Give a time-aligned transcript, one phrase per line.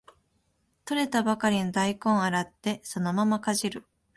[0.83, 3.85] 採れたばかりの大根を洗ってそのままかじる